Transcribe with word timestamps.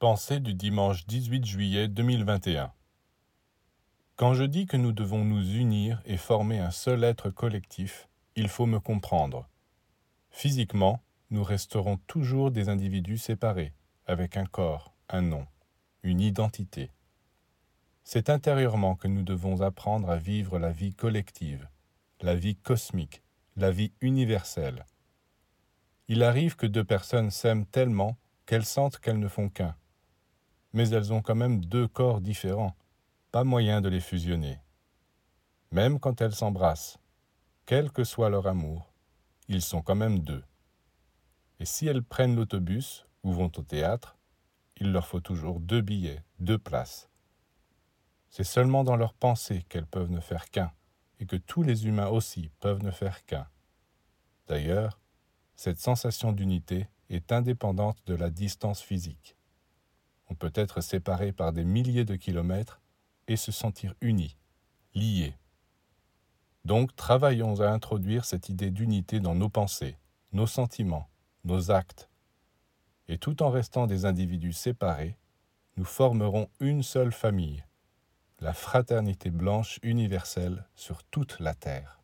Pensée 0.00 0.40
du 0.40 0.54
dimanche 0.54 1.06
18 1.06 1.44
juillet 1.44 1.86
2021 1.86 2.72
Quand 4.16 4.32
je 4.32 4.44
dis 4.44 4.64
que 4.64 4.78
nous 4.78 4.92
devons 4.92 5.26
nous 5.26 5.56
unir 5.56 6.00
et 6.06 6.16
former 6.16 6.58
un 6.58 6.70
seul 6.70 7.04
être 7.04 7.28
collectif, 7.28 8.08
il 8.34 8.48
faut 8.48 8.64
me 8.64 8.80
comprendre. 8.80 9.46
Physiquement, 10.30 11.02
nous 11.28 11.44
resterons 11.44 11.98
toujours 12.06 12.50
des 12.50 12.70
individus 12.70 13.18
séparés, 13.18 13.74
avec 14.06 14.38
un 14.38 14.46
corps, 14.46 14.94
un 15.10 15.20
nom, 15.20 15.46
une 16.02 16.22
identité. 16.22 16.92
C'est 18.02 18.30
intérieurement 18.30 18.96
que 18.96 19.06
nous 19.06 19.22
devons 19.22 19.60
apprendre 19.60 20.08
à 20.08 20.16
vivre 20.16 20.58
la 20.58 20.72
vie 20.72 20.94
collective, 20.94 21.68
la 22.22 22.34
vie 22.34 22.56
cosmique, 22.56 23.22
la 23.54 23.70
vie 23.70 23.92
universelle. 24.00 24.86
Il 26.08 26.22
arrive 26.22 26.56
que 26.56 26.66
deux 26.66 26.84
personnes 26.84 27.30
s'aiment 27.30 27.66
tellement 27.66 28.16
qu'elles 28.46 28.64
sentent 28.64 28.98
qu'elles 28.98 29.18
ne 29.18 29.28
font 29.28 29.50
qu'un 29.50 29.76
mais 30.72 30.88
elles 30.90 31.12
ont 31.12 31.22
quand 31.22 31.34
même 31.34 31.64
deux 31.64 31.88
corps 31.88 32.20
différents, 32.20 32.76
pas 33.32 33.44
moyen 33.44 33.80
de 33.80 33.88
les 33.88 34.00
fusionner. 34.00 34.58
Même 35.72 36.00
quand 36.00 36.20
elles 36.20 36.34
s'embrassent, 36.34 36.98
quel 37.66 37.90
que 37.90 38.04
soit 38.04 38.30
leur 38.30 38.46
amour, 38.46 38.92
ils 39.48 39.62
sont 39.62 39.82
quand 39.82 39.94
même 39.94 40.20
deux. 40.20 40.42
Et 41.60 41.64
si 41.64 41.86
elles 41.86 42.02
prennent 42.02 42.36
l'autobus 42.36 43.06
ou 43.22 43.32
vont 43.32 43.52
au 43.56 43.62
théâtre, 43.62 44.16
il 44.76 44.92
leur 44.92 45.06
faut 45.06 45.20
toujours 45.20 45.60
deux 45.60 45.80
billets, 45.80 46.24
deux 46.38 46.58
places. 46.58 47.08
C'est 48.30 48.44
seulement 48.44 48.84
dans 48.84 48.96
leur 48.96 49.12
pensée 49.12 49.62
qu'elles 49.68 49.86
peuvent 49.86 50.10
ne 50.10 50.20
faire 50.20 50.50
qu'un, 50.50 50.72
et 51.18 51.26
que 51.26 51.36
tous 51.36 51.62
les 51.62 51.86
humains 51.86 52.08
aussi 52.08 52.50
peuvent 52.60 52.82
ne 52.82 52.90
faire 52.90 53.24
qu'un. 53.26 53.46
D'ailleurs, 54.48 54.98
cette 55.54 55.78
sensation 55.78 56.32
d'unité 56.32 56.88
est 57.10 57.32
indépendante 57.32 57.98
de 58.06 58.14
la 58.14 58.30
distance 58.30 58.80
physique. 58.80 59.36
On 60.30 60.34
peut 60.34 60.52
être 60.54 60.80
séparé 60.80 61.32
par 61.32 61.52
des 61.52 61.64
milliers 61.64 62.04
de 62.04 62.16
kilomètres 62.16 62.80
et 63.28 63.36
se 63.36 63.52
sentir 63.52 63.94
unis, 64.00 64.36
liés. 64.94 65.34
Donc 66.64 66.94
travaillons 66.94 67.60
à 67.60 67.68
introduire 67.68 68.24
cette 68.24 68.48
idée 68.48 68.70
d'unité 68.70 69.20
dans 69.20 69.34
nos 69.34 69.48
pensées, 69.48 69.96
nos 70.32 70.46
sentiments, 70.46 71.08
nos 71.44 71.70
actes. 71.70 72.08
Et 73.08 73.18
tout 73.18 73.42
en 73.42 73.50
restant 73.50 73.86
des 73.86 74.04
individus 74.04 74.52
séparés, 74.52 75.16
nous 75.76 75.84
formerons 75.84 76.48
une 76.60 76.82
seule 76.82 77.12
famille, 77.12 77.64
la 78.38 78.52
fraternité 78.52 79.30
blanche 79.30 79.78
universelle 79.82 80.66
sur 80.74 81.02
toute 81.04 81.40
la 81.40 81.54
terre. 81.54 81.99